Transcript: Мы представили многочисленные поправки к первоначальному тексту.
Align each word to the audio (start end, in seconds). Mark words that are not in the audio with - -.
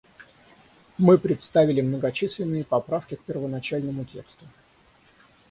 Мы 0.97 1.19
представили 1.19 1.81
многочисленные 1.81 2.63
поправки 2.63 3.13
к 3.13 3.21
первоначальному 3.21 4.03
тексту. 4.03 4.47